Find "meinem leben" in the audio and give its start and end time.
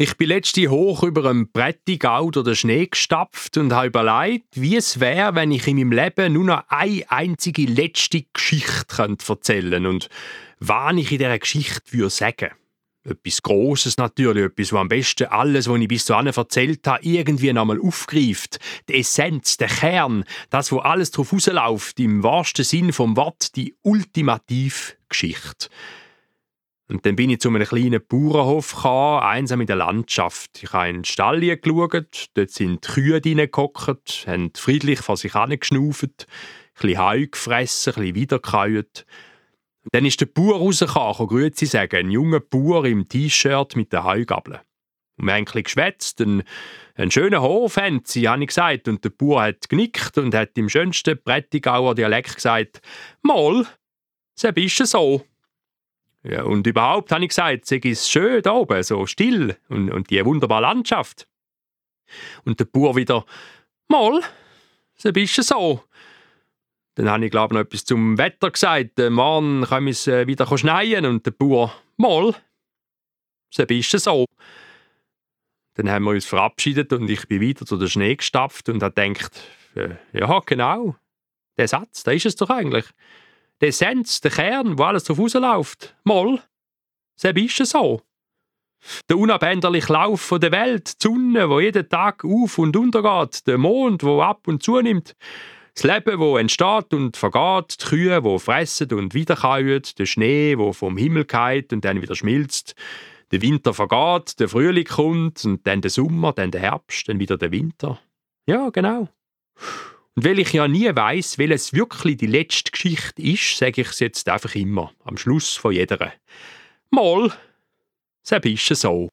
5.76-6.34